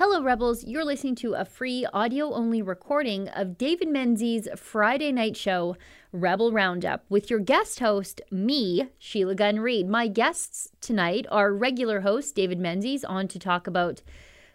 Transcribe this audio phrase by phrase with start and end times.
[0.00, 0.62] Hello, Rebels.
[0.64, 5.76] You're listening to a free audio only recording of David Menzies' Friday night show,
[6.12, 9.88] Rebel Roundup, with your guest host, me, Sheila Gunn Reid.
[9.88, 14.02] My guests tonight are regular host David Menzies, on to talk about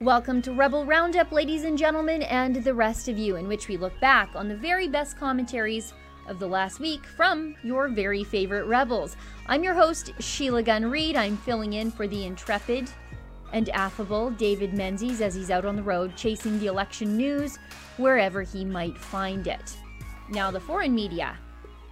[0.02, 3.78] Welcome to Rebel Roundup, ladies and gentlemen, and the rest of you, in which we
[3.78, 5.94] look back on the very best commentaries
[6.28, 9.16] of the last week from your very favorite Rebels.
[9.48, 11.16] I'm your host, Sheila Gunn Reid.
[11.16, 12.90] I'm filling in for the intrepid
[13.54, 17.56] and affable David Menzies as he's out on the road chasing the election news
[17.96, 19.78] wherever he might find it.
[20.28, 21.38] Now, the foreign media.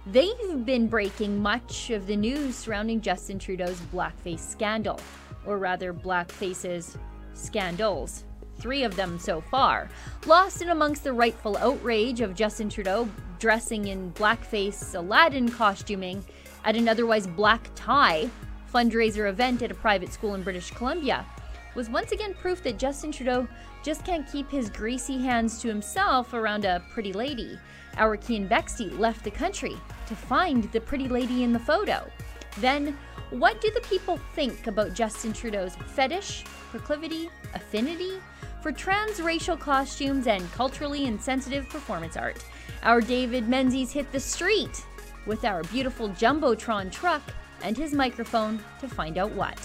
[0.08, 5.00] They've been breaking much of the news surrounding Justin Trudeau's blackface scandal,
[5.46, 6.98] or rather, blackface's
[7.34, 8.24] scandals.
[8.58, 9.90] Three of them so far.
[10.26, 13.08] Lost in amongst the rightful outrage of Justin Trudeau
[13.38, 16.24] dressing in blackface Aladdin costuming
[16.64, 18.30] at an otherwise black tie
[18.72, 21.26] fundraiser event at a private school in British Columbia
[21.74, 23.46] was once again proof that Justin Trudeau
[23.82, 27.58] just can't keep his greasy hands to himself around a pretty lady.
[27.96, 29.76] Our Keean Bexte left the country
[30.06, 32.10] to find the pretty lady in the photo.
[32.58, 32.96] Then,
[33.38, 38.20] what do the people think about Justin Trudeau's fetish proclivity, affinity
[38.62, 42.44] for transracial costumes and culturally insensitive performance art.
[42.82, 44.84] Our David Menzies hit the street
[45.26, 47.22] with our beautiful Jumbotron truck
[47.62, 49.58] and his microphone to find out what.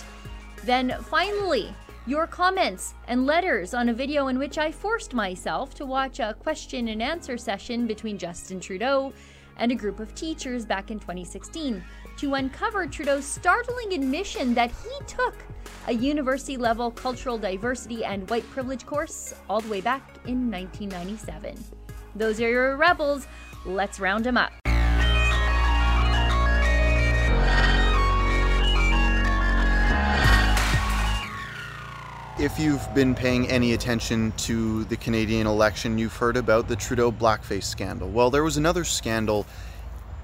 [0.63, 1.73] Then finally,
[2.07, 6.35] your comments and letters on a video in which I forced myself to watch a
[6.39, 9.13] question and answer session between Justin Trudeau
[9.57, 11.83] and a group of teachers back in 2016
[12.19, 15.35] to uncover Trudeau's startling admission that he took
[15.87, 21.55] a university level cultural diversity and white privilege course all the way back in 1997.
[22.15, 23.25] Those are your rebels.
[23.65, 24.51] Let's round them up.
[32.37, 37.13] If you've been paying any attention to the Canadian election, you've heard about the Trudeau
[37.13, 38.09] blackface scandal.
[38.09, 39.45] Well, there was another scandal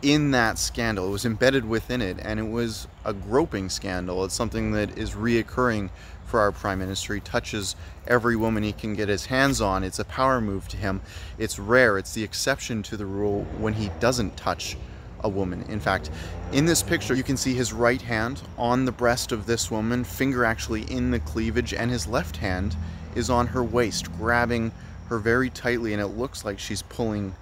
[0.05, 1.07] in that scandal.
[1.07, 4.23] It was embedded within it, and it was a groping scandal.
[4.23, 5.89] It's something that is reoccurring
[6.25, 7.15] for our prime minister.
[7.15, 7.75] He touches
[8.07, 9.83] every woman he can get his hands on.
[9.83, 11.01] It's a power move to him.
[11.39, 11.97] It's rare.
[11.97, 14.77] It's the exception to the rule when he doesn't touch
[15.21, 15.63] a woman.
[15.69, 16.11] In fact,
[16.51, 20.03] in this picture, you can see his right hand on the breast of this woman,
[20.03, 22.75] finger actually in the cleavage, and his left hand
[23.15, 24.71] is on her waist, grabbing
[25.07, 27.33] her very tightly, and it looks like she's pulling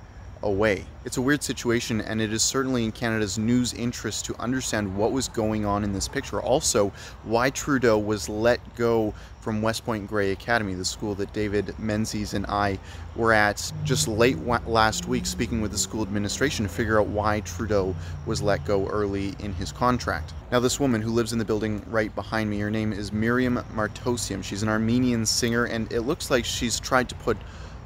[0.44, 0.86] away.
[1.06, 5.12] It's a weird situation, and it is certainly in Canada's news interest to understand what
[5.12, 6.42] was going on in this picture.
[6.42, 6.92] Also,
[7.24, 12.34] why Trudeau was let go from West Point Grey Academy, the school that David Menzies
[12.34, 12.80] and I
[13.18, 17.42] were at just late last week, speaking with the school administration to figure out why
[17.42, 17.94] Trudeau
[18.26, 20.34] was let go early in his contract.
[20.50, 23.60] Now, this woman who lives in the building right behind me, her name is Miriam
[23.76, 24.42] Martosian.
[24.42, 27.36] She's an Armenian singer, and it looks like she's tried to put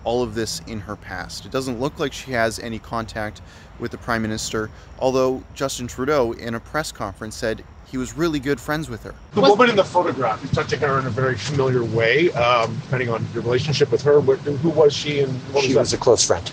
[0.07, 1.45] all of this in her past.
[1.45, 3.41] It doesn't look like she has any contact
[3.77, 4.69] with the Prime Minister,
[4.99, 7.61] although Justin Trudeau, in a press conference, said
[7.91, 9.13] he was really good friends with her.
[9.33, 13.09] The woman in the photograph, you touching her in a very familiar way, um, depending
[13.09, 14.21] on your relationship with her.
[14.21, 16.49] Who was she and what she was, was a close friend.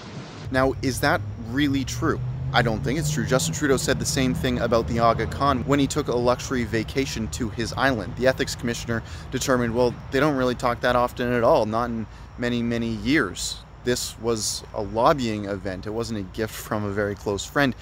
[0.50, 1.20] Now, is that
[1.50, 2.18] really true?
[2.52, 3.24] I don't think it's true.
[3.24, 6.62] Justin Trudeau said the same thing about the Aga Khan when he took a luxury
[6.64, 8.14] vacation to his island.
[8.16, 9.02] The ethics commissioner
[9.32, 12.06] determined, well, they don't really talk that often at all, not in
[12.38, 13.58] many, many years.
[13.84, 17.74] This was a lobbying event, it wasn't a gift from a very close friend.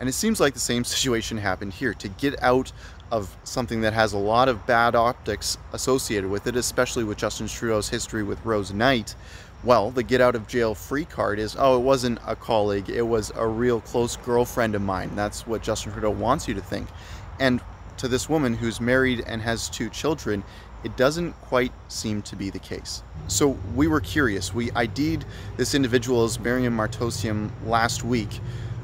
[0.00, 1.94] And it seems like the same situation happened here.
[1.94, 2.72] To get out
[3.10, 7.48] of something that has a lot of bad optics associated with it, especially with Justin
[7.48, 9.14] Trudeau's history with Rose Knight,
[9.64, 13.02] well, the get out of jail free card is oh, it wasn't a colleague, it
[13.02, 15.10] was a real close girlfriend of mine.
[15.16, 16.88] That's what Justin Trudeau wants you to think.
[17.40, 17.60] And
[17.96, 20.44] to this woman who's married and has two children,
[20.84, 23.02] it doesn't quite seem to be the case.
[23.26, 24.54] So we were curious.
[24.54, 25.24] We ID'd
[25.56, 28.40] this individual as Miriam Martosium last week.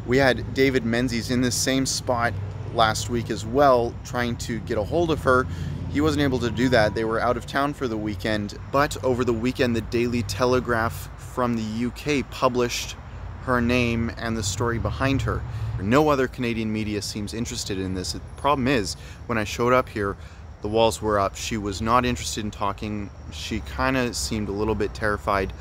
[0.06, 2.34] We had David Menzies in the same spot
[2.74, 5.46] last week as well, trying to get a hold of her.
[5.92, 6.94] He wasn't able to do that.
[6.94, 8.58] They were out of town for the weekend.
[8.72, 12.96] But over the weekend, the Daily Telegraph from the UK published
[13.44, 15.42] her name and the story behind her.
[15.80, 18.12] No other Canadian media seems interested in this.
[18.12, 18.94] The problem is,
[19.26, 20.16] when I showed up here,
[20.64, 21.36] the walls were up.
[21.36, 23.10] She was not interested in talking.
[23.30, 25.52] She kind of seemed a little bit terrified.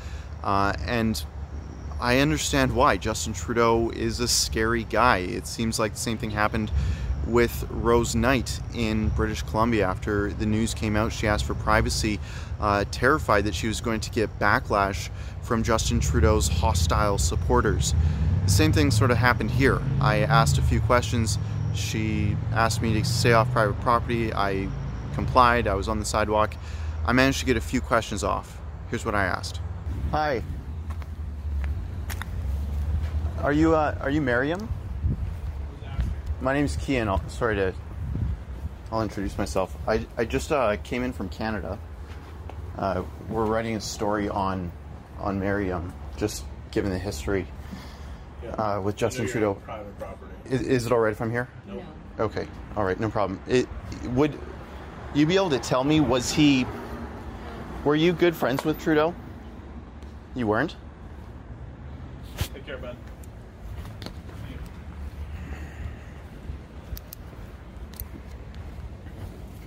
[0.42, 1.22] Uh, and
[2.00, 2.96] I understand why.
[2.96, 5.18] Justin Trudeau is a scary guy.
[5.18, 6.72] It seems like the same thing happened
[7.26, 11.12] with Rose Knight in British Columbia after the news came out.
[11.12, 12.18] She asked for privacy,
[12.58, 15.10] uh, terrified that she was going to get backlash
[15.42, 17.94] from Justin Trudeau's hostile supporters.
[18.46, 19.82] The same thing sort of happened here.
[20.00, 21.38] I asked a few questions.
[21.74, 24.32] She asked me to stay off private property.
[24.32, 24.70] I
[25.14, 25.66] complied.
[25.66, 26.54] I was on the sidewalk.
[27.06, 28.60] I managed to get a few questions off.
[28.90, 29.60] Here's what I asked.
[30.10, 30.42] Hi.
[33.42, 34.68] Are you uh, are you Miriam?
[36.40, 37.08] My name's Keean.
[37.08, 37.74] I'll, sorry to.
[38.90, 39.76] I'll introduce myself.
[39.88, 41.78] I, I just uh, came in from Canada.
[42.78, 44.72] Uh, we're writing a story on
[45.18, 47.46] on Miriam, just given the history
[48.56, 49.54] uh, with Justin Trudeau.
[49.54, 50.32] Private property.
[50.46, 51.48] Is, is it all right if I'm here?
[51.66, 51.82] Nope.
[52.18, 52.46] Okay.
[52.76, 52.98] All right.
[52.98, 53.40] No problem.
[53.46, 53.68] It
[54.10, 54.38] would
[55.14, 56.66] you be able to tell me was he
[57.84, 59.14] were you good friends with Trudeau?
[60.34, 60.74] You weren't?
[62.38, 62.96] Take care, Ben.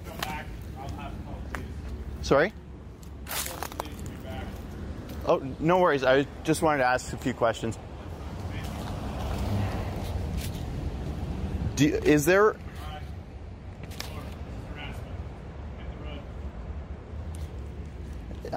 [0.06, 0.46] Come back.
[0.78, 1.68] I'll have to call the police.
[2.24, 2.54] Sorry?
[3.28, 4.46] Call the police when you're back.
[5.28, 6.04] Oh, no worries.
[6.04, 7.78] I just wanted to ask a few questions.
[11.76, 13.04] Do, is there Alright.
[14.12, 15.16] Or harassment.
[15.78, 16.22] Hit the road.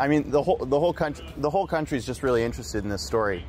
[0.00, 2.88] I mean the whole the whole country the whole country is just really interested in
[2.88, 3.44] this story.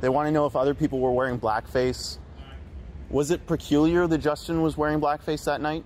[0.00, 2.18] They want to know if other people were wearing blackface.
[3.08, 5.84] Was it peculiar that Justin was wearing blackface that night?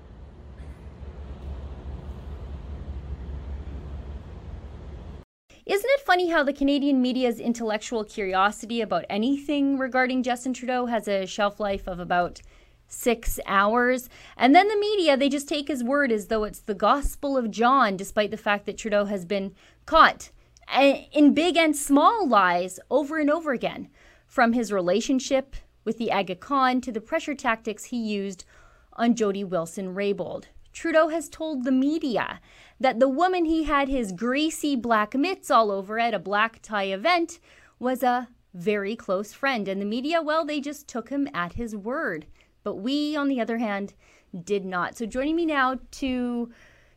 [5.66, 11.08] Isn't it funny how the Canadian media's intellectual curiosity about anything regarding Justin Trudeau has
[11.08, 12.40] a shelf life of about
[12.88, 14.08] six hours?
[14.36, 17.50] And then the media, they just take his word as though it's the Gospel of
[17.50, 19.54] John, despite the fact that Trudeau has been
[19.84, 20.30] caught
[20.68, 23.88] eh, in big and small lies over and over again.
[24.26, 28.44] From his relationship with the Aga Khan to the pressure tactics he used
[28.94, 30.46] on Jody Wilson Raybould.
[30.72, 32.40] Trudeau has told the media
[32.78, 36.84] that the woman he had his greasy black mitts all over at a black tie
[36.84, 37.40] event
[37.78, 39.68] was a very close friend.
[39.68, 42.26] And the media, well, they just took him at his word.
[42.66, 43.94] But we, on the other hand,
[44.42, 44.98] did not.
[44.98, 46.50] So joining me now to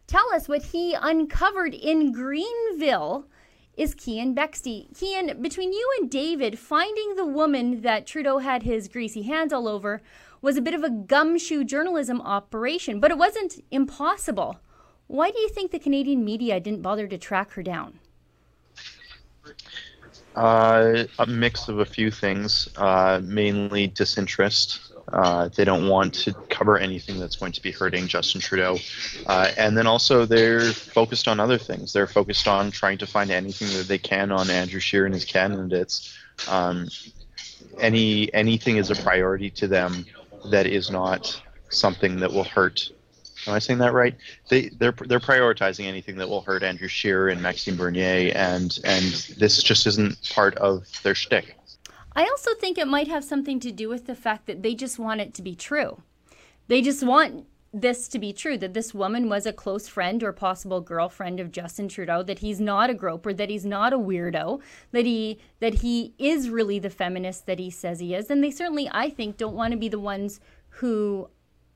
[0.07, 3.27] tell us what he uncovered in Greenville
[3.77, 4.87] is Keean Bexte.
[4.97, 9.67] Keean, between you and David, finding the woman that Trudeau had his greasy hands all
[9.67, 10.01] over
[10.41, 14.59] was a bit of a gumshoe journalism operation, but it wasn't impossible.
[15.05, 17.99] Why do you think the Canadian media didn't bother to track her down?
[20.35, 24.93] Uh, a mix of a few things, uh, mainly disinterest.
[25.11, 28.77] Uh, they don't want to cover anything that's going to be hurting Justin Trudeau.
[29.25, 31.93] Uh, and then also, they're focused on other things.
[31.93, 35.25] They're focused on trying to find anything that they can on Andrew Scheer and his
[35.25, 36.15] candidates.
[36.47, 36.87] Um,
[37.79, 40.05] any anything is a priority to them
[40.45, 42.89] that is not something that will hurt.
[43.47, 44.15] Am I saying that right?
[44.49, 49.05] They they're they're prioritizing anything that will hurt Andrew Scheer and Maxime Bernier, and and
[49.37, 51.55] this just isn't part of their shtick.
[52.19, 54.99] I also think it might have something to do with the fact that they just
[54.99, 56.01] want it to be true.
[56.67, 60.33] They just want this to be true that this woman was a close friend or
[60.33, 64.59] possible girlfriend of Justin Trudeau that he's not a groper that he's not a weirdo
[64.91, 68.51] that he that he is really the feminist that he says he is and they
[68.51, 71.29] certainly I think don't want to be the ones who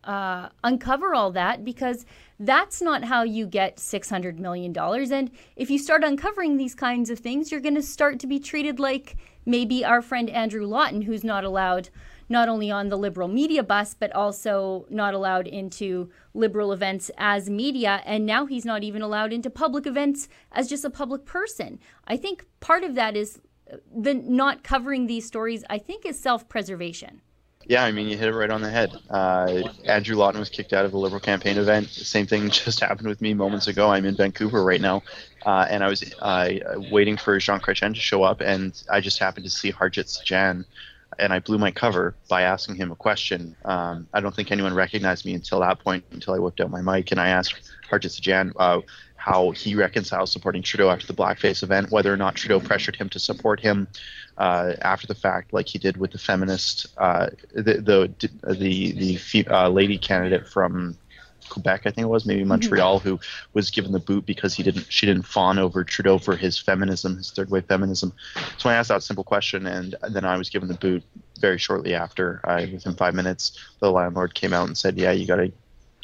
[0.03, 2.05] uh, uncover all that because
[2.39, 4.77] that's not how you get $600 million.
[4.77, 8.39] And if you start uncovering these kinds of things, you're going to start to be
[8.39, 11.89] treated like maybe our friend Andrew Lawton, who's not allowed
[12.29, 17.49] not only on the liberal media bus, but also not allowed into liberal events as
[17.49, 18.01] media.
[18.05, 21.79] And now he's not even allowed into public events as just a public person.
[22.07, 23.39] I think part of that is
[23.71, 27.21] uh, the not covering these stories, I think, is self preservation.
[27.65, 28.93] Yeah, I mean, you hit it right on the head.
[29.09, 31.89] Uh, Andrew Lawton was kicked out of a Liberal campaign event.
[31.89, 33.89] Same thing just happened with me moments ago.
[33.89, 35.01] I'm in Vancouver right now,
[35.45, 36.49] uh, and I was uh,
[36.91, 40.65] waiting for Jean Chrétien to show up, and I just happened to see Harjit Sajjan,
[41.19, 43.55] and I blew my cover by asking him a question.
[43.63, 46.81] Um, I don't think anyone recognized me until that point, until I whipped out my
[46.81, 48.81] mic, and I asked Harjit Sajjan uh,
[49.23, 53.07] how he reconciles supporting Trudeau after the blackface event, whether or not Trudeau pressured him
[53.07, 53.87] to support him
[54.37, 59.47] uh, after the fact, like he did with the feminist, uh, the the the, the
[59.47, 60.97] uh, lady candidate from
[61.47, 62.49] Quebec, I think it was, maybe mm-hmm.
[62.49, 63.17] Montreal, who
[63.53, 67.15] was given the boot because he didn't, she didn't fawn over Trudeau for his feminism,
[67.15, 68.11] his third wave feminism.
[68.57, 71.01] So I asked that simple question, and then I was given the boot
[71.39, 72.41] very shortly after.
[72.43, 75.53] I, within five minutes, the landlord came out and said, "Yeah, you got to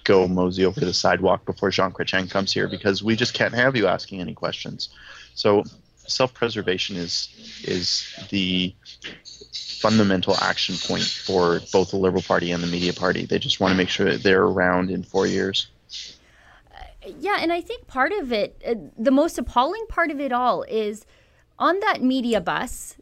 [0.03, 3.75] go mosey over the sidewalk before Jean Chrétien comes here because we just can't have
[3.75, 4.89] you asking any questions."
[5.35, 5.63] So
[6.07, 7.29] self-preservation is
[7.63, 8.73] is the
[9.53, 13.25] fundamental action point for both the Liberal Party and the Media Party.
[13.25, 15.67] They just want to make sure that they're around in four years.
[16.75, 20.33] Uh, yeah, and I think part of it, uh, the most appalling part of it
[20.33, 21.05] all, is
[21.57, 22.95] on that media bus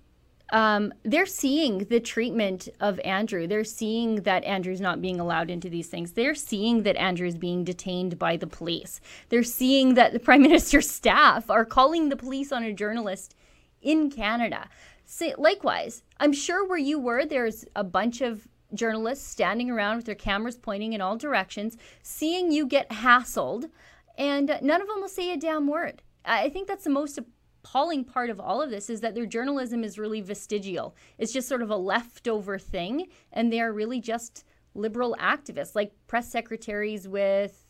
[0.51, 3.47] um, they're seeing the treatment of Andrew.
[3.47, 6.13] They're seeing that Andrew's not being allowed into these things.
[6.13, 9.01] They're seeing that Andrew's being detained by the police.
[9.29, 13.35] They're seeing that the prime minister's staff are calling the police on a journalist
[13.81, 14.69] in Canada.
[15.05, 20.05] So, likewise, I'm sure where you were, there's a bunch of journalists standing around with
[20.05, 23.69] their cameras pointing in all directions, seeing you get hassled,
[24.17, 26.01] and none of them will say a damn word.
[26.25, 27.17] I think that's the most
[27.67, 30.95] appalling part of all of this is that their journalism is really vestigial.
[31.17, 35.91] It's just sort of a leftover thing, and they are really just liberal activists, like
[36.07, 37.65] press secretaries with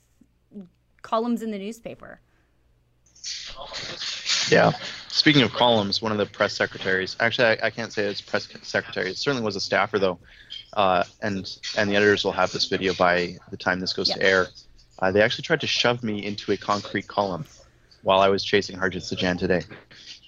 [1.02, 2.20] columns in the newspaper.
[4.50, 4.72] Yeah.
[5.08, 8.48] Speaking of columns, one of the press secretaries, actually, I, I can't say it's press
[8.62, 9.10] secretary.
[9.10, 10.20] It certainly was a staffer, though.
[10.74, 14.22] Uh, and and the editors will have this video by the time this goes to
[14.22, 14.48] air.
[15.00, 17.46] Uh, they actually tried to shove me into a concrete column
[18.08, 19.64] while I was chasing Harjit Sajjan today.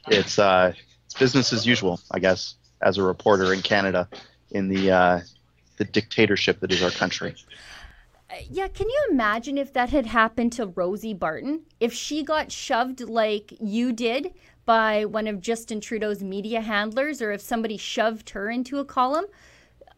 [0.09, 0.73] It's uh,
[1.05, 4.09] it's business as usual, I guess, as a reporter in Canada,
[4.51, 5.19] in the uh,
[5.77, 7.35] the dictatorship that is our country.
[8.51, 11.61] Yeah, can you imagine if that had happened to Rosie Barton?
[11.79, 14.33] If she got shoved like you did
[14.65, 19.25] by one of Justin Trudeau's media handlers, or if somebody shoved her into a column?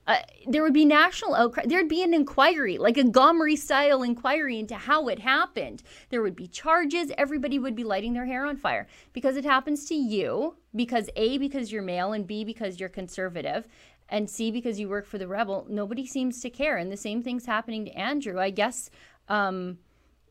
[0.07, 0.17] Uh,
[0.47, 1.63] there would be national outcry.
[1.65, 5.83] There'd be an inquiry, like a Gomery style inquiry into how it happened.
[6.09, 7.11] There would be charges.
[7.17, 11.37] Everybody would be lighting their hair on fire because it happens to you, because A,
[11.37, 13.67] because you're male, and B, because you're conservative,
[14.09, 15.67] and C, because you work for the rebel.
[15.69, 16.77] Nobody seems to care.
[16.77, 18.39] And the same thing's happening to Andrew.
[18.39, 18.89] I guess.
[19.29, 19.77] Um,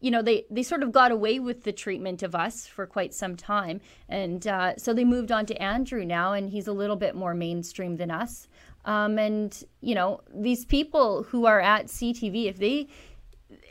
[0.00, 3.14] you know they they sort of got away with the treatment of us for quite
[3.14, 6.96] some time and uh, so they moved on to andrew now and he's a little
[6.96, 8.48] bit more mainstream than us
[8.84, 12.88] um, and you know these people who are at CTV, if they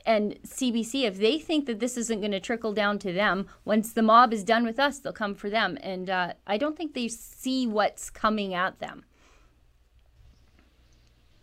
[0.05, 3.93] and CBC, if they think that this isn't going to trickle down to them, once
[3.93, 5.77] the mob is done with us, they'll come for them.
[5.81, 9.05] And uh, I don't think they see what's coming at them.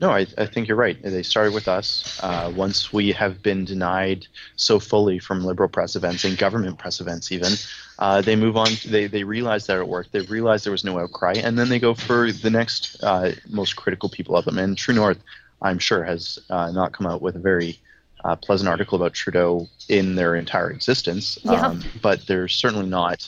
[0.01, 1.01] No, I, I, think you're right.
[1.03, 2.21] They started with us.
[2.23, 7.01] Uh, once we have been denied so fully from liberal press events and government press
[7.01, 7.53] events, even,
[7.99, 8.69] uh, they move on.
[8.87, 10.12] They, they realize that it worked.
[10.12, 13.76] They realize there was no outcry, and then they go for the next uh, most
[13.76, 14.59] critical people of them.
[14.59, 15.19] And True North,
[15.62, 17.79] I'm sure, has uh, not come out with a very
[18.25, 21.38] uh, pleasant article about Trudeau in their entire existence.
[21.43, 21.53] Yeah.
[21.53, 23.26] Um, but they're certainly not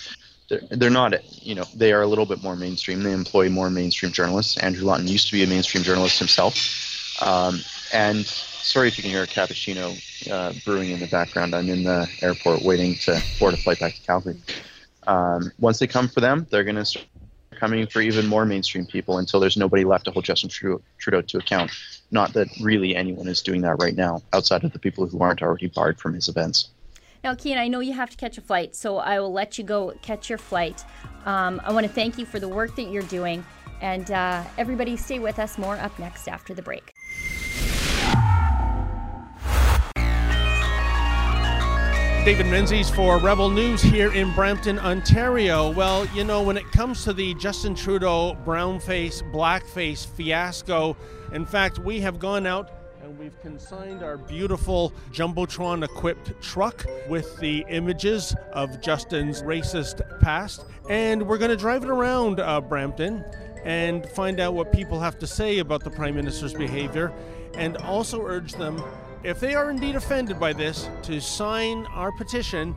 [0.48, 3.02] they're, they're not, you know, they are a little bit more mainstream.
[3.02, 4.56] They employ more mainstream journalists.
[4.58, 7.22] Andrew Lawton used to be a mainstream journalist himself.
[7.22, 7.60] Um,
[7.92, 8.26] and
[8.68, 9.96] sorry if you can hear a cappuccino
[10.30, 11.54] uh, brewing in the background.
[11.54, 14.36] I'm in the airport waiting to board a flight back to Calgary.
[15.06, 17.06] Um, once they come for them, they're going to start
[17.58, 21.38] coming for even more mainstream people until there's nobody left to hold Justin Trudeau, to
[21.38, 21.70] account.
[22.10, 25.42] Not that really anyone is doing that right now, outside of the people who aren't
[25.42, 26.68] already barred from his events.
[27.24, 29.64] Now, Keean, I know you have to catch a flight, so I will let you
[29.64, 30.84] go catch your flight.
[31.24, 33.44] Um, I want to thank you for the work that you're doing.
[33.80, 35.58] And uh, everybody, stay with us.
[35.58, 36.92] More up next after the break.
[42.24, 45.70] David Menzies for Rebel News here in Brampton, Ontario.
[45.72, 50.96] Well, you know, when it comes to the Justin Trudeau brownface, blackface fiasco,
[51.32, 52.70] in fact, we have gone out
[53.02, 60.66] and we've consigned our beautiful Jumbotron equipped truck with the images of Justin's racist past.
[60.90, 63.24] And we're going to drive it around uh, Brampton
[63.64, 67.12] and find out what people have to say about the Prime Minister's behavior
[67.54, 68.82] and also urge them,
[69.24, 72.74] if they are indeed offended by this, to sign our petition,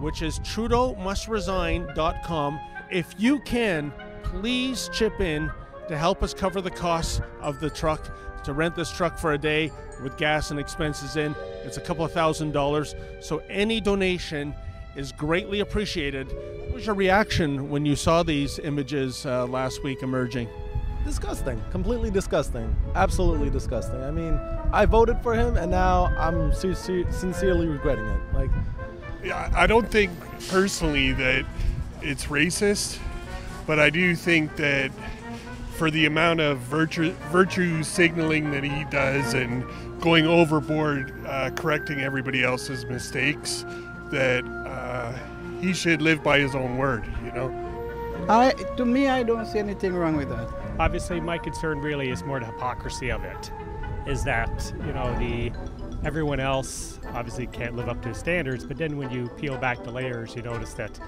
[0.00, 2.60] which is trudeauMustResign.com.
[2.90, 5.50] If you can, please chip in
[5.88, 8.10] to help us cover the costs of the truck
[8.44, 9.72] to rent this truck for a day
[10.02, 11.34] with gas and expenses in.
[11.64, 12.94] It's a couple of thousand dollars.
[13.20, 14.54] So any donation
[14.96, 16.28] is greatly appreciated.
[16.66, 20.48] What was your reaction when you saw these images uh, last week emerging?
[21.04, 21.62] Disgusting.
[21.70, 22.74] Completely disgusting.
[22.94, 24.02] Absolutely disgusting.
[24.02, 24.38] I mean,
[24.74, 28.20] I voted for him and now I'm sin- sincerely regretting it.
[28.34, 28.50] Like,
[29.22, 30.10] yeah, I don't think
[30.48, 31.46] personally that
[32.02, 32.98] it's racist,
[33.68, 34.90] but I do think that
[35.76, 39.64] for the amount of virtue, virtue signaling that he does and
[40.00, 43.64] going overboard, uh, correcting everybody else's mistakes,
[44.10, 45.12] that uh,
[45.60, 47.48] he should live by his own word, you know?
[48.28, 50.48] I, to me, I don't see anything wrong with that.
[50.80, 53.52] Obviously, my concern really is more the hypocrisy of it.
[54.06, 55.50] Is that, you know, the
[56.04, 59.82] everyone else obviously can't live up to the standards, but then when you peel back
[59.82, 60.98] the layers, you notice that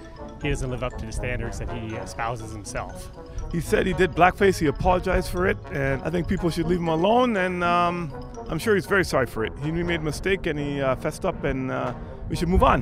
[0.43, 3.11] he doesn't live up to the standards that he espouses himself.
[3.53, 6.79] He said he did blackface, he apologized for it, and I think people should leave
[6.79, 8.13] him alone, and um,
[8.49, 9.53] I'm sure he's very sorry for it.
[9.63, 11.95] He made a mistake and he uh, fessed up, and uh,
[12.31, 12.81] we should move on.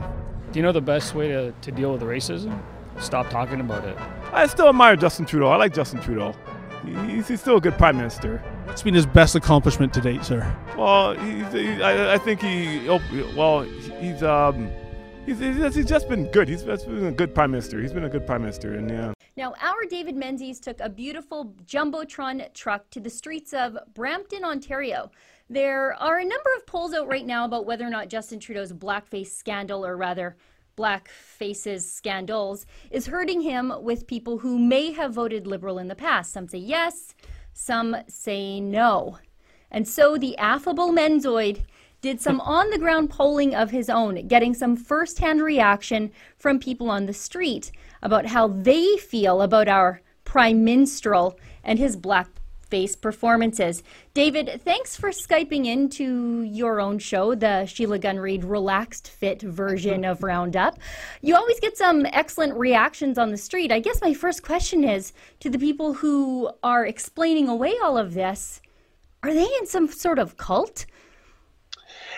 [0.53, 2.63] Do you know the best way to, to deal with racism?
[3.01, 3.99] Stop talking about it.
[4.33, 5.49] I still admire Justin Trudeau.
[5.49, 6.33] I like Justin Trudeau.
[6.87, 8.39] He's, he's still a good prime minister.
[8.65, 10.57] What's been his best accomplishment to date, sir?
[10.77, 12.89] Well, he's, he, I, I, think he.
[12.89, 13.01] Oh,
[13.37, 14.71] well, he's um,
[15.27, 16.49] he's, he's just been good.
[16.49, 17.81] He's, he's been a good prime minister.
[17.81, 19.13] He's been a good prime minister, and yeah.
[19.37, 25.11] Now, our David Menzies took a beautiful jumbotron truck to the streets of Brampton, Ontario.
[25.51, 28.73] There are a number of polls out right now about whether or not Justin Trudeau's
[28.73, 30.37] blackface scandal, or rather,
[30.77, 35.95] black faces scandals, is hurting him with people who may have voted Liberal in the
[35.95, 36.33] past.
[36.33, 37.15] Some say yes,
[37.53, 39.19] some say no.
[39.71, 41.65] And so the affable Menzoid
[42.01, 46.59] did some on the ground polling of his own, getting some first hand reaction from
[46.59, 52.29] people on the street about how they feel about our prime minstrel and his black
[52.65, 53.83] face performances.
[54.15, 60.05] David, thanks for Skyping into your own show, the Sheila Gunn Reid Relaxed Fit version
[60.05, 60.79] of Roundup.
[61.21, 63.71] You always get some excellent reactions on the street.
[63.71, 68.15] I guess my first question is to the people who are explaining away all of
[68.15, 68.61] this
[69.25, 70.85] are they in some sort of cult?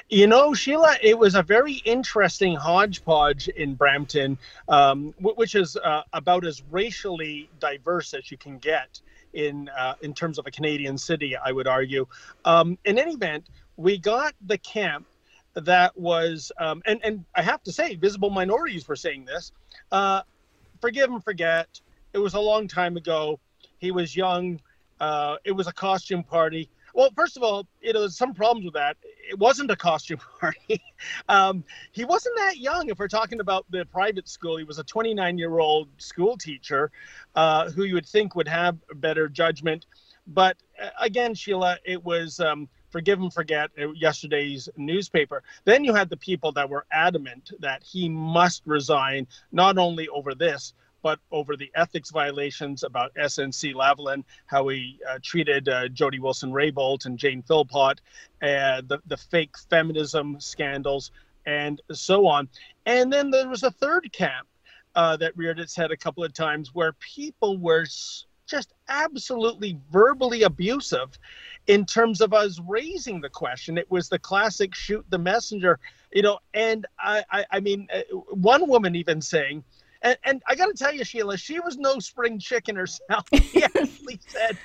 [0.09, 6.03] You know, Sheila, it was a very interesting hodgepodge in Brampton, um, which is uh,
[6.13, 9.01] about as racially diverse as you can get
[9.37, 11.37] in uh, in terms of a Canadian city.
[11.37, 12.07] I would argue.
[12.45, 15.07] Um, in any event, we got the camp
[15.55, 19.53] that was, um, and and I have to say, visible minorities were saying this.
[19.93, 20.23] Uh,
[20.81, 21.81] forgive and forget.
[22.13, 23.39] It was a long time ago.
[23.79, 24.61] He was young.
[24.99, 26.71] Uh, it was a costume party.
[26.95, 28.97] Well, first of all, you know, there's some problems with that.
[29.29, 30.83] It wasn't a costume party.
[31.29, 32.89] um, he wasn't that young.
[32.89, 36.91] If we're talking about the private school, he was a 29 year old school teacher
[37.35, 39.87] uh, who you would think would have better judgment.
[40.27, 45.43] But uh, again, Sheila, it was um, forgive and forget uh, yesterday's newspaper.
[45.65, 50.35] Then you had the people that were adamant that he must resign, not only over
[50.35, 50.75] this,
[51.07, 56.51] but over the ethics violations about SNC Lavalin, how he uh, treated uh, Jody Wilson
[56.51, 58.01] Raybould and Jane Philpott,
[58.43, 61.13] uh, the, the fake feminism scandals,
[61.47, 62.49] and so on.
[62.87, 64.49] And then there was a third camp
[64.97, 67.87] uh, that reared its head a couple of times where people were
[68.49, 71.17] just absolutely verbally abusive
[71.69, 73.79] in terms of us raising the question.
[73.79, 75.79] It was the classic shoot the messenger,
[76.13, 78.01] you know, and I, I, I mean, uh,
[78.33, 79.63] one woman even saying,
[80.03, 83.27] and, and I got to tell you, Sheila, she was no spring chicken herself.
[83.53, 84.59] She actually said,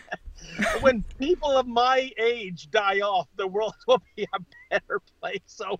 [0.81, 4.39] when people of my age die off, the world will be a
[4.69, 5.39] better place.
[5.45, 5.79] So,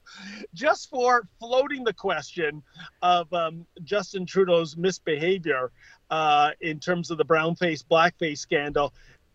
[0.53, 2.61] just for floating the question
[3.01, 5.71] of um, Justin Trudeau's misbehavior
[6.09, 8.93] uh, in terms of the brown face, blackface scandal,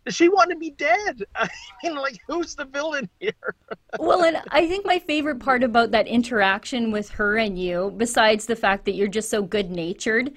[0.08, 1.24] she wanted be dead.
[1.36, 1.48] I
[1.82, 3.32] mean, like, who's the villain here?
[3.98, 8.46] well, and I think my favorite part about that interaction with her and you, besides
[8.46, 10.32] the fact that you're just so good natured,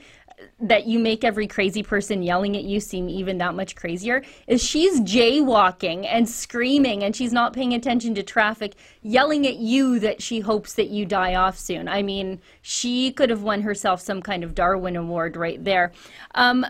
[0.61, 4.63] that you make every crazy person yelling at you seem even that much crazier is
[4.63, 10.21] she's jaywalking and screaming and she's not paying attention to traffic yelling at you that
[10.21, 14.21] she hopes that you die off soon i mean she could have won herself some
[14.21, 15.91] kind of darwin award right there
[16.35, 16.65] um,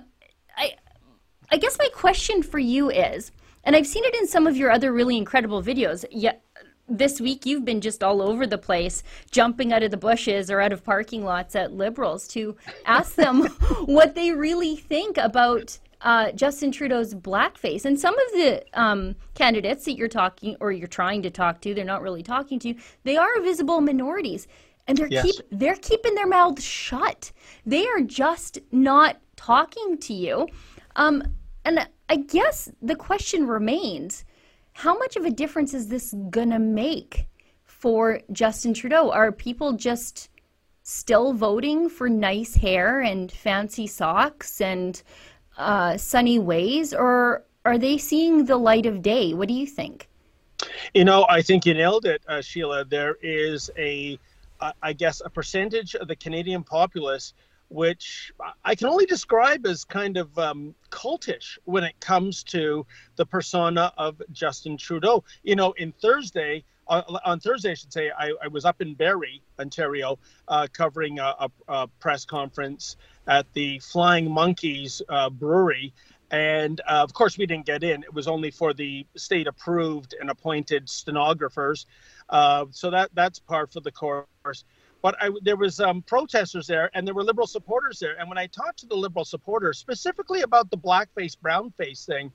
[0.57, 0.73] I,
[1.51, 3.31] I guess my question for you is,
[3.63, 6.43] and I've seen it in some of your other really incredible videos, yet
[6.87, 10.59] this week you've been just all over the place, jumping out of the bushes or
[10.59, 13.45] out of parking lots at liberals to ask them
[13.85, 17.85] what they really think about uh, Justin Trudeau's blackface.
[17.85, 21.73] And some of the um, candidates that you're talking or you're trying to talk to,
[21.73, 24.47] they're not really talking to, you, they are visible minorities.
[24.87, 25.23] And they're yes.
[25.23, 27.31] keep they're keeping their mouths shut.
[27.63, 30.47] They are just not talking to you.
[30.95, 31.21] Um,
[31.69, 34.25] and I guess the question remains
[34.73, 37.27] how much of a difference is this going to make
[37.63, 39.11] for Justin Trudeau?
[39.11, 40.29] Are people just
[40.81, 45.01] still voting for nice hair and fancy socks and
[45.57, 49.35] uh, sunny ways, or are they seeing the light of day?
[49.35, 50.09] What do you think?
[50.95, 52.85] You know, I think you nailed it, uh, Sheila.
[52.85, 54.17] There is a,
[54.59, 57.33] uh, I guess, a percentage of the Canadian populace
[57.69, 58.33] which
[58.65, 63.93] I can only describe as kind of um, cultish when it comes to the persona
[63.97, 65.23] of Justin Trudeau.
[65.43, 68.95] You know, in Thursday, uh, on Thursday, I should say, I, I was up in
[68.95, 75.93] Barrie, Ontario, uh, covering a, a, a, press conference at the Flying Monkeys uh, Brewery.
[76.31, 78.03] And uh, of course, we didn't get in.
[78.03, 81.85] It was only for the state approved and appointed stenographers.
[82.27, 84.63] Uh, so that that's part for the course
[85.01, 88.19] but I, there was um, protesters there and there were liberal supporters there.
[88.19, 92.31] And when i talked to the liberal supporters specifically about the blackface brownface thing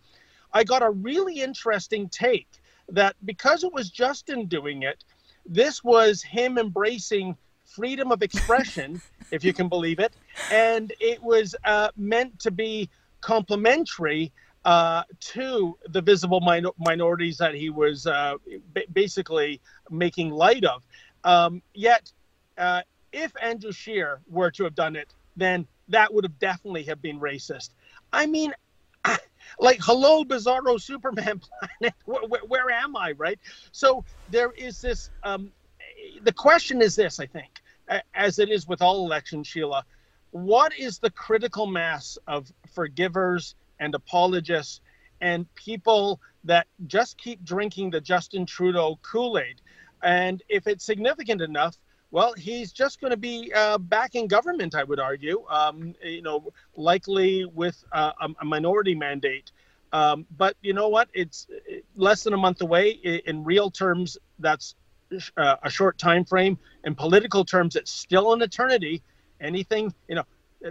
[0.53, 2.49] i got a really interesting take
[2.89, 5.05] that because it was justin doing it
[5.47, 9.01] this was him embracing freedom of expression
[9.31, 10.15] if you can believe it
[10.51, 12.89] and it was uh, meant to be
[13.21, 14.33] complementary
[14.65, 18.35] uh, to the visible min- minorities that he was uh,
[18.73, 20.83] b- basically making light of.
[21.25, 22.11] Um, yet
[22.59, 27.01] uh, if Andrew Scheer were to have done it, then that would have definitely have
[27.03, 27.71] been racist.
[28.13, 28.53] I mean,
[29.59, 31.41] like hello bizarro superman
[31.81, 33.39] planet where, where, where, am i right
[33.73, 35.51] so there is this um,
[36.23, 37.61] the question is this i think
[38.15, 39.85] as it is with all elections sheila
[40.31, 44.81] what is the critical mass of forgivers and apologists
[45.21, 49.61] and people that just keep drinking the justin trudeau kool-aid
[50.03, 51.77] and if it's significant enough
[52.15, 55.45] well, he's just going to be uh, back in government, I would argue.
[55.51, 59.51] Um, you know, likely with uh, a, minority mandate.
[59.93, 61.09] Um, but you know what?
[61.13, 61.49] It's
[61.97, 62.91] less than a month away.
[62.91, 64.77] In real terms, that's
[65.37, 66.57] uh, a short time frame.
[66.85, 69.03] In political terms, it's still an eternity.
[69.41, 70.25] Anything, you know,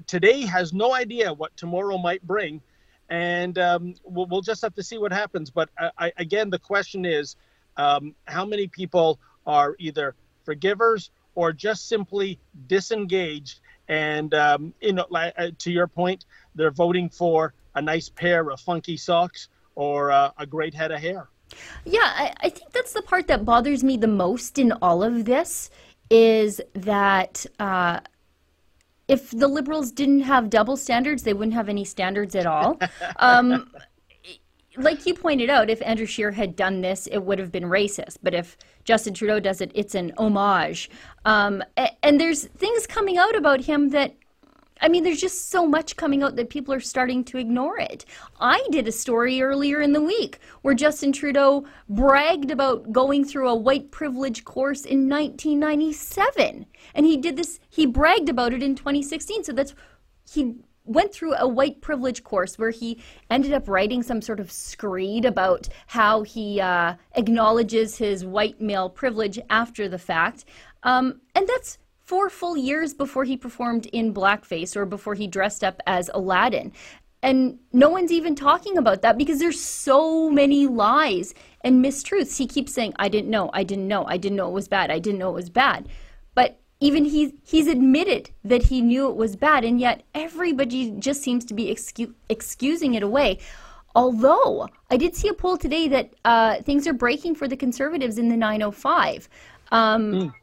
[0.08, 2.62] today has no idea what tomorrow might bring,
[3.10, 5.50] and um, we'll, we'll, just have to see what happens.
[5.50, 7.36] But uh, I, again, the question is,
[7.76, 13.60] um, how many people are either forgivers or just simply disengaged.
[13.88, 18.50] And um, you know, like, uh, to your point, they're voting for a nice pair
[18.50, 21.30] of funky socks or uh, a great head of hair.
[21.86, 25.26] Yeah, I, I, think that's the part that bothers me the most in all of
[25.26, 25.70] this
[26.10, 28.00] is that uh,
[29.08, 32.80] if the liberals didn't have double standards, they wouldn't have any standards at all.
[33.18, 33.70] Um,
[34.78, 38.18] like you pointed out, if Andrew Scheer had done this, it would have been racist.
[38.24, 40.90] But if Justin Trudeau does it, it's an homage.
[41.26, 41.64] Um,
[42.02, 44.16] and there's things coming out about him that,
[44.82, 48.04] I mean, there's just so much coming out that people are starting to ignore it.
[48.40, 53.50] I did a story earlier in the week where Justin Trudeau bragged about going through
[53.50, 56.66] a white privilege course in 1997.
[56.96, 59.44] And he did this, he bragged about it in 2016.
[59.44, 59.76] So that's,
[60.30, 60.56] he
[60.86, 65.26] went through a white privilege course where he ended up writing some sort of screed
[65.26, 70.46] about how he uh, acknowledges his white male privilege after the fact.
[70.84, 75.64] Um, and that's four full years before he performed in blackface or before he dressed
[75.64, 76.74] up as Aladdin.
[77.22, 82.38] And no one's even talking about that because there's so many lies and mistruths.
[82.38, 84.92] He keeps saying, I didn't know, I didn't know, I didn't know it was bad,
[84.92, 85.88] I didn't know it was bad.
[86.84, 91.46] Even he's he's admitted that he knew it was bad and yet everybody just seems
[91.46, 93.40] to be excu- excusing it away.
[93.96, 98.18] Although i did see a poll today that uh, things are breaking for the conservatives
[98.18, 99.28] in the 905
[99.72, 100.34] um, mm.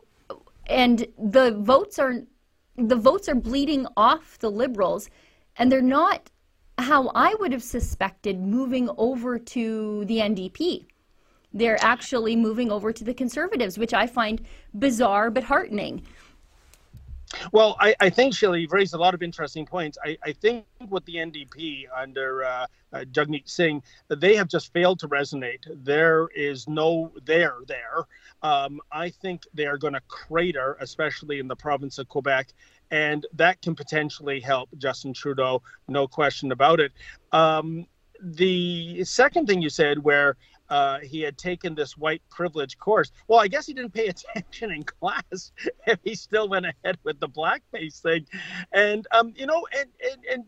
[0.67, 2.15] and the votes are
[2.77, 5.09] the votes are bleeding off the liberals
[5.57, 6.31] and they're not
[6.79, 10.87] how i would have suspected moving over to the ndp
[11.53, 14.43] they're actually moving over to the conservatives which i find
[14.79, 16.03] bizarre but heartening
[17.53, 19.99] well, I, I think, Sheila, you've raised a lot of interesting points.
[20.05, 24.99] I, I think with the NDP under uh, uh, Jagmeet Singh, they have just failed
[25.01, 25.65] to resonate.
[25.85, 28.05] There is no there there.
[28.43, 32.49] Um, I think they are going to crater, especially in the province of Quebec,
[32.91, 36.93] and that can potentially help Justin Trudeau, no question about it.
[37.33, 37.87] Um,
[38.23, 40.37] the second thing you said, where
[40.71, 43.11] uh, he had taken this white privilege course.
[43.29, 45.53] Well, I guess he didn't pay attention in class
[45.87, 48.27] if he still went ahead with the blackface thing.
[48.73, 50.45] And, um, you know, and, and, and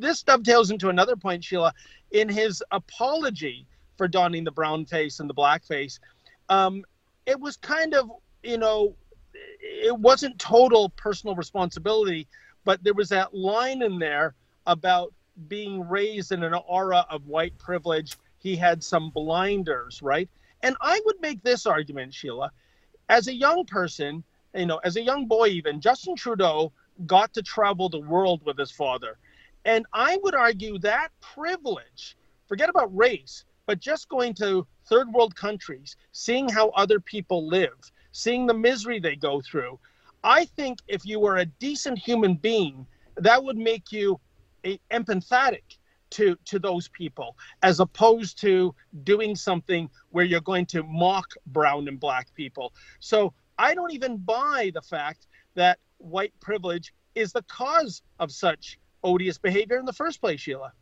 [0.00, 1.74] this dovetails into another point, Sheila.
[2.12, 3.66] In his apology
[3.96, 5.98] for donning the brown face and the blackface,
[6.48, 6.84] um,
[7.26, 8.10] it was kind of,
[8.42, 8.94] you know,
[9.60, 12.26] it wasn't total personal responsibility,
[12.64, 14.34] but there was that line in there
[14.66, 15.12] about
[15.48, 20.28] being raised in an aura of white privilege he had some blinders, right?
[20.62, 22.50] And I would make this argument, Sheila,
[23.08, 24.24] as a young person,
[24.54, 26.72] you know, as a young boy, even Justin Trudeau
[27.06, 29.18] got to travel the world with his father.
[29.64, 35.36] And I would argue that privilege, forget about race, but just going to third world
[35.36, 39.78] countries, seeing how other people live, seeing the misery they go through.
[40.24, 44.18] I think if you were a decent human being, that would make you
[44.64, 45.78] a, empathetic
[46.10, 51.88] to to those people as opposed to doing something where you're going to mock brown
[51.88, 57.42] and black people so i don't even buy the fact that white privilege is the
[57.42, 60.72] cause of such odious behavior in the first place sheila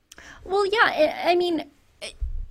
[0.44, 1.70] Well, yeah, I mean,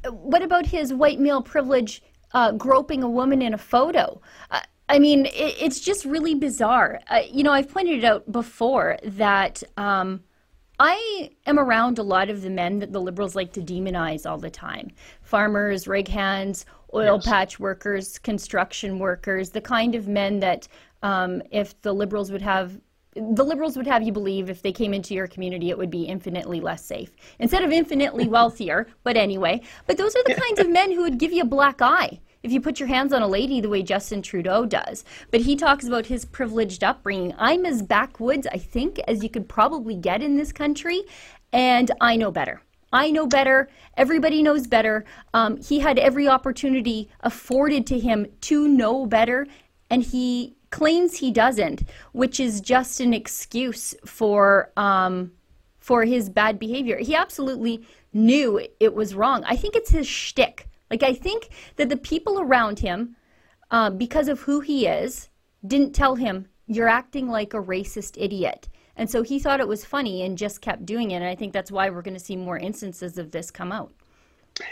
[0.10, 2.02] what about his white male privilege
[2.34, 4.22] uh, groping a woman in a photo?
[4.52, 7.00] Uh, I mean, it, it's just really bizarre.
[7.10, 10.24] Uh, you know, I've pointed it out before that um,
[10.80, 14.38] I am around a lot of the men that the liberals like to demonize all
[14.38, 14.92] the time.
[15.22, 20.68] Farmers, rig hands, oil patch workers, construction workers, the kind of men that
[21.04, 22.80] um, if the liberals would have
[23.18, 26.04] the liberals would have you believe if they came into your community it would be
[26.04, 27.16] infinitely less safe.
[27.40, 31.18] Instead of infinitely wealthier but anyway but those are the kinds of men who would
[31.18, 33.82] give you a black eye if you put your hands on a lady the way
[33.82, 39.00] Justin Trudeau does but he talks about his privileged upbringing I'm as backwoods I think
[39.08, 41.02] as you could probably get in this country
[41.52, 42.62] and I know better
[42.94, 43.68] I know better.
[43.98, 45.04] Everybody knows better.
[45.34, 49.48] Um, he had every opportunity afforded to him to know better,
[49.90, 55.32] and he claims he doesn't, which is just an excuse for um,
[55.78, 56.98] for his bad behavior.
[56.98, 59.44] He absolutely knew it was wrong.
[59.46, 60.68] I think it's his shtick.
[60.90, 63.16] Like I think that the people around him,
[63.72, 65.30] uh, because of who he is,
[65.66, 68.70] didn't tell him you're acting like a racist idiot.
[68.98, 71.16] And so he thought it was funny and just kept doing it.
[71.16, 73.92] And I think that's why we're going to see more instances of this come out.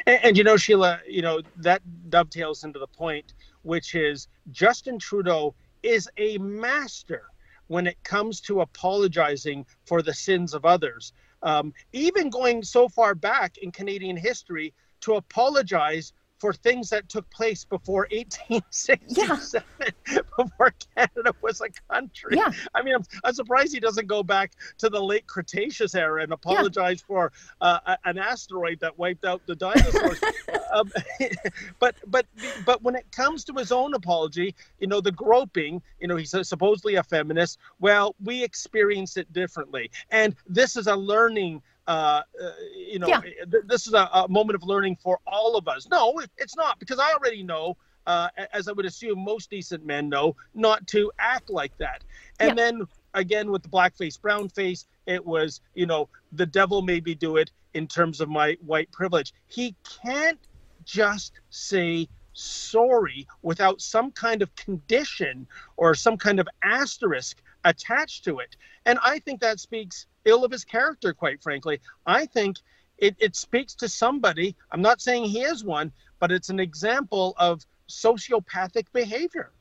[0.06, 4.98] And, and you know, Sheila, you know, that dovetails into the point, which is Justin
[4.98, 7.24] Trudeau is a master
[7.68, 11.14] when it comes to apologizing for the sins of others.
[11.42, 14.74] Um, even going so far back in Canadian history
[15.04, 16.14] to apologize
[16.44, 19.64] for things that took place before 1867,
[20.38, 22.36] before Canada was a country.
[22.36, 22.52] Yeah.
[22.74, 26.34] I mean, I'm, I'm surprised he doesn't go back to the late Cretaceous era and
[26.34, 30.20] apologize for uh, a- an asteroid that wiped out the dinosaurs.
[30.74, 30.92] um,
[31.80, 32.26] but but
[32.66, 36.36] but when it comes to his own apology, you know, the groping, you know, he's
[36.42, 37.58] supposedly a feminist.
[37.80, 41.62] Well, we experience it differently, and this is a learning.
[41.88, 43.22] Uh, uh, you know, Yeah.
[43.22, 45.88] th- this is a, a moment of learning for all of us.
[45.90, 47.78] No, it- it's not because I already know.
[48.06, 52.04] Uh, as I would assume most decent men know, not to act like that.
[52.40, 57.06] And then again with the blackface, brown face, it was, you know, the devil made
[57.06, 59.32] me do it in terms of my white privilege.
[59.48, 60.46] He can't
[60.84, 68.40] just say sorry without some kind of condition or some kind of asterisk attached to
[68.40, 68.56] it.
[68.86, 71.80] And I think that speaks ill of his character, quite frankly.
[72.06, 72.58] I think
[72.98, 77.34] it, it speaks to somebody, I'm not saying he is one, but it's an example
[77.38, 79.52] of sociopathic behavior.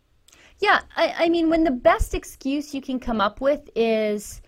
[0.58, 4.42] Yeah, I, I mean, when the best excuse you can come up with is,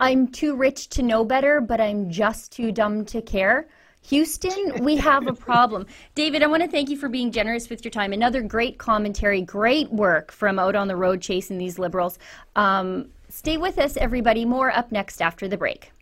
[0.00, 3.68] I'm too rich to know better, but I'm just too dumb to care.
[4.08, 5.86] Houston, we have a problem.
[6.14, 8.14] David, I want to thank you for being generous with your time.
[8.14, 12.18] Another great commentary, great work from out on the road chasing these liberals.
[12.56, 14.46] Um, stay with us, everybody.
[14.46, 15.92] More up next after the break.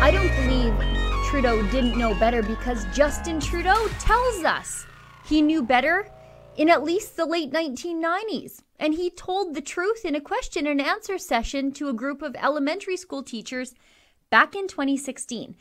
[0.00, 0.74] I don't believe
[1.28, 4.86] Trudeau didn't know better because Justin Trudeau tells us
[5.26, 6.08] he knew better
[6.56, 8.62] in at least the late 1990s.
[8.78, 12.36] And he told the truth in a question and answer session to a group of
[12.36, 13.74] elementary school teachers
[14.30, 15.56] back in 2016.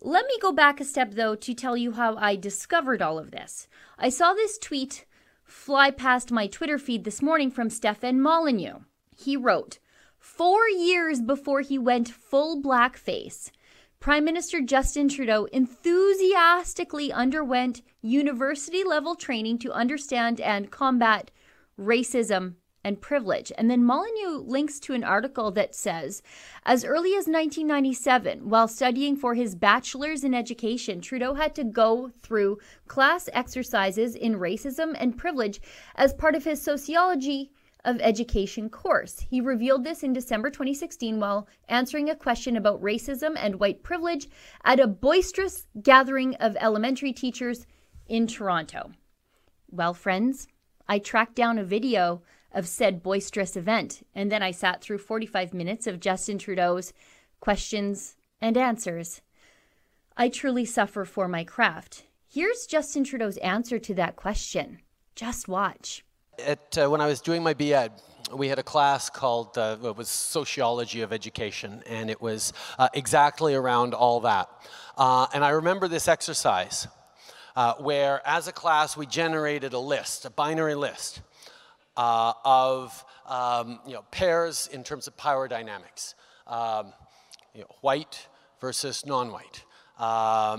[0.00, 3.30] Let me go back a step though to tell you how I discovered all of
[3.30, 3.68] this.
[3.98, 5.04] I saw this tweet
[5.44, 8.78] fly past my Twitter feed this morning from Stefan Molyneux.
[9.16, 9.78] He wrote,
[10.18, 13.50] Four years before he went full blackface,
[14.00, 21.30] Prime Minister Justin Trudeau enthusiastically underwent university level training to understand and combat
[21.78, 23.52] racism and privilege.
[23.58, 26.22] And then Molyneux links to an article that says
[26.64, 32.10] as early as 1997, while studying for his bachelor's in education, Trudeau had to go
[32.22, 32.56] through
[32.88, 35.60] class exercises in racism and privilege
[35.94, 37.50] as part of his sociology
[37.84, 39.20] of education course.
[39.20, 44.28] He revealed this in December 2016 while answering a question about racism and white privilege
[44.64, 47.66] at a boisterous gathering of elementary teachers
[48.08, 48.92] in Toronto.
[49.70, 50.48] Well, friends,
[50.88, 55.54] I tracked down a video of said boisterous event, and then I sat through 45
[55.54, 56.92] minutes of Justin Trudeau's
[57.38, 59.22] questions and answers.
[60.16, 62.04] I truly suffer for my craft.
[62.28, 64.80] Here's Justin Trudeau's answer to that question.
[65.14, 66.04] Just watch.
[66.46, 67.92] At, uh, when I was doing my BEd,
[68.32, 72.88] we had a class called uh, it was sociology of education, and it was uh,
[72.94, 74.48] exactly around all that.
[74.96, 76.86] Uh, and I remember this exercise
[77.56, 81.20] uh, where, as a class, we generated a list, a binary list
[81.96, 86.14] uh, of um, you know pairs in terms of power dynamics,
[86.46, 86.92] um,
[87.54, 88.28] you know, white
[88.60, 89.64] versus non-white,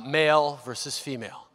[0.05, 1.47] male versus female,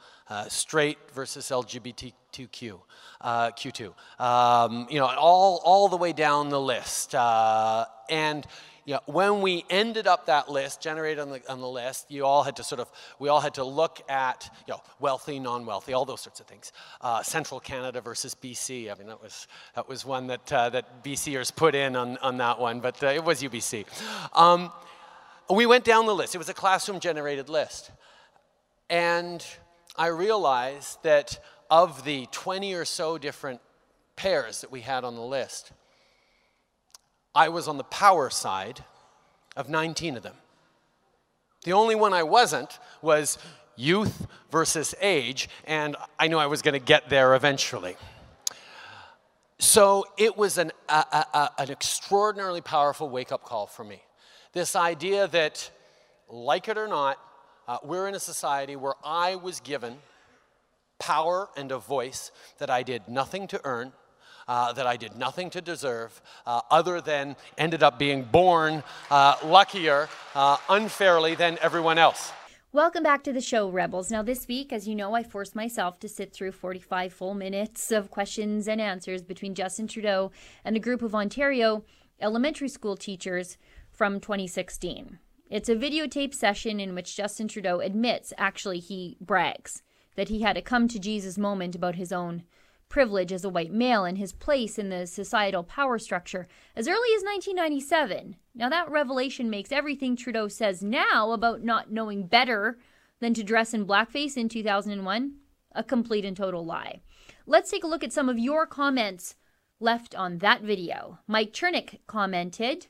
[0.48, 2.80] straight versus LGBTQ
[3.20, 3.92] uh, Q2.
[4.20, 7.14] Um, you know, all, all the way down the list.
[7.14, 8.46] Uh, and
[8.86, 12.24] you know, when we ended up that list, generated on the, on the list, you
[12.24, 15.92] all had to sort of, we all had to look at, you know, wealthy, non-wealthy,
[15.92, 16.70] all those sorts of things.
[17.00, 18.92] Uh, Central Canada versus BC.
[18.92, 22.36] I mean, that was, that was one that, uh, that BCers put in on, on
[22.38, 23.86] that one, but uh, it was UBC.
[24.38, 24.70] Um,
[25.50, 26.36] we went down the list.
[26.36, 27.90] It was a classroom generated list.
[28.88, 29.44] And
[29.96, 33.60] I realized that of the 20 or so different
[34.16, 35.72] pairs that we had on the list,
[37.34, 38.84] I was on the power side
[39.56, 40.36] of 19 of them.
[41.64, 43.38] The only one I wasn't was
[43.76, 47.96] youth versus age, and I knew I was going to get there eventually.
[49.58, 54.02] So it was an, a, a, an extraordinarily powerful wake up call for me.
[54.52, 55.70] This idea that,
[56.28, 57.18] like it or not,
[57.68, 59.96] uh, we're in a society where I was given
[60.98, 63.92] power and a voice that I did nothing to earn,
[64.48, 69.36] uh, that I did nothing to deserve, uh, other than ended up being born uh,
[69.44, 72.32] luckier uh, unfairly than everyone else.
[72.72, 74.10] Welcome back to the show, Rebels.
[74.10, 77.90] Now, this week, as you know, I forced myself to sit through 45 full minutes
[77.90, 80.30] of questions and answers between Justin Trudeau
[80.64, 81.84] and a group of Ontario
[82.20, 83.56] elementary school teachers
[83.90, 85.18] from 2016.
[85.48, 89.82] It's a videotape session in which Justin Trudeau admits, actually, he brags
[90.16, 92.42] that he had a come to Jesus moment about his own
[92.88, 97.14] privilege as a white male and his place in the societal power structure as early
[97.16, 98.36] as 1997.
[98.54, 102.78] Now, that revelation makes everything Trudeau says now about not knowing better
[103.20, 105.34] than to dress in blackface in 2001
[105.72, 107.00] a complete and total lie.
[107.46, 109.34] Let's take a look at some of your comments
[109.78, 111.18] left on that video.
[111.26, 112.86] Mike Chernick commented,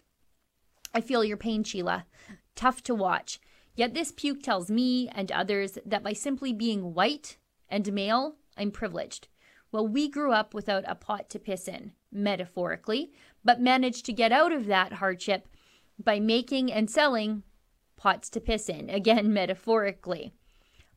[0.94, 2.06] I feel your pain, Sheila.
[2.54, 3.40] Tough to watch.
[3.76, 7.36] Yet this puke tells me and others that by simply being white
[7.68, 9.28] and male, I'm privileged.
[9.70, 13.12] Well, we grew up without a pot to piss in, metaphorically,
[13.44, 15.46] but managed to get out of that hardship
[16.02, 17.42] by making and selling
[17.96, 20.32] pots to piss in, again, metaphorically.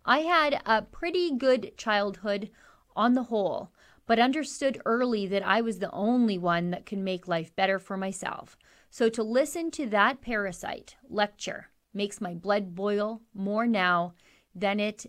[0.06, 2.50] I had a pretty good childhood
[2.96, 3.72] on the whole,
[4.06, 7.98] but understood early that I was the only one that could make life better for
[7.98, 8.58] myself.
[8.90, 14.14] So to listen to that parasite lecture makes my blood boil more now
[14.56, 15.06] than it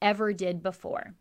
[0.00, 1.14] ever did before.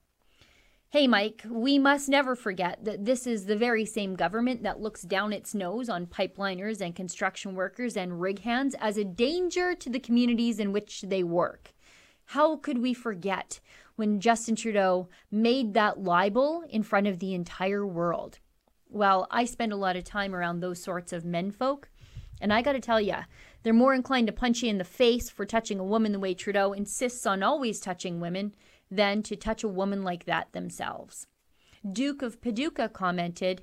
[0.89, 5.03] Hey, Mike, we must never forget that this is the very same government that looks
[5.03, 9.89] down its nose on pipeliners and construction workers and rig hands as a danger to
[9.89, 11.71] the communities in which they work.
[12.25, 13.61] How could we forget
[13.95, 18.39] when Justin Trudeau made that libel in front of the entire world?
[18.89, 21.89] Well, I spend a lot of time around those sorts of menfolk,
[22.41, 23.15] and I got to tell you,
[23.63, 26.33] they're more inclined to punch you in the face for touching a woman the way
[26.33, 28.53] Trudeau insists on always touching women
[28.89, 31.27] than to touch a woman like that themselves.
[31.89, 33.61] Duke of Paducah commented,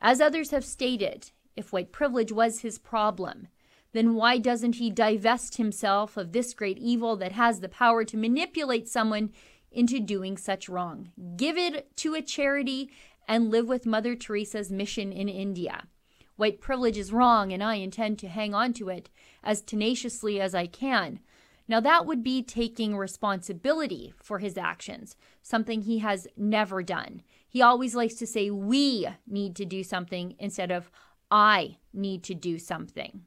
[0.00, 3.48] As others have stated, if white privilege was his problem,
[3.92, 8.16] then why doesn't he divest himself of this great evil that has the power to
[8.16, 9.30] manipulate someone
[9.72, 11.10] into doing such wrong?
[11.36, 12.90] Give it to a charity
[13.28, 15.84] and live with Mother Teresa's mission in India.
[16.36, 19.10] White privilege is wrong, and I intend to hang on to it
[19.42, 21.20] as tenaciously as I can.
[21.68, 27.22] Now, that would be taking responsibility for his actions, something he has never done.
[27.48, 30.90] He always likes to say, We need to do something instead of
[31.30, 33.22] I need to do something.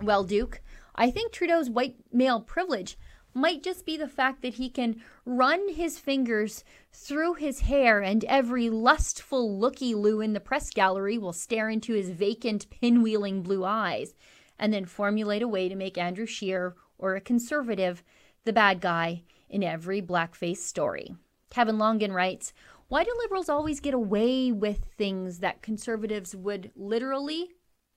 [0.00, 0.62] Well, Duke,
[0.94, 2.96] I think Trudeau's white male privilege
[3.34, 8.24] might just be the fact that he can run his fingers through his hair and
[8.24, 13.64] every lustful looky loo in the press gallery will stare into his vacant pinwheeling blue
[13.64, 14.14] eyes
[14.60, 18.04] and then formulate a way to make Andrew Scheer or a conservative
[18.44, 21.16] the bad guy in every blackface story.
[21.50, 22.52] Kevin Longan writes,
[22.88, 27.48] why do liberals always get away with things that conservatives would literally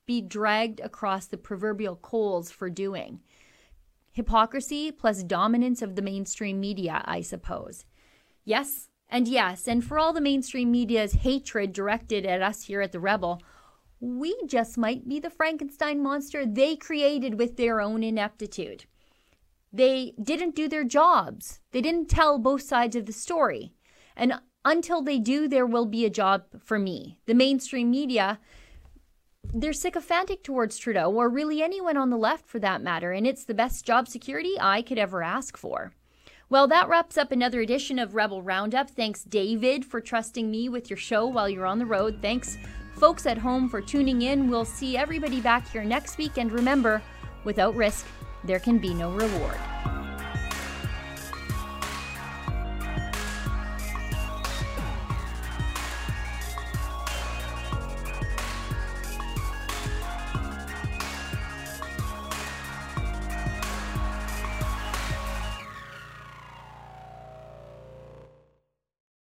[0.08, 3.20] be dragged across the proverbial coals for doing?
[4.12, 7.86] Hypocrisy plus dominance of the mainstream media, I suppose.
[8.46, 12.92] Yes, and yes, and for all the mainstream media's hatred directed at us here at
[12.92, 13.42] The Rebel,
[14.04, 18.84] we just might be the Frankenstein monster they created with their own ineptitude.
[19.72, 23.74] They didn't do their jobs, they didn't tell both sides of the story.
[24.16, 24.34] And
[24.66, 27.20] until they do, there will be a job for me.
[27.28, 28.40] The mainstream media,
[29.54, 33.46] they're sycophantic towards Trudeau, or really anyone on the left for that matter, and it's
[33.46, 35.94] the best job security I could ever ask for.
[36.50, 38.90] Well, that wraps up another edition of Rebel Roundup.
[38.90, 42.20] Thanks, David, for trusting me with your show while you're on the road.
[42.22, 42.58] Thanks,
[42.96, 44.50] folks at home, for tuning in.
[44.50, 46.38] We'll see everybody back here next week.
[46.38, 47.02] And remember,
[47.44, 48.06] without risk,
[48.44, 49.58] there can be no reward.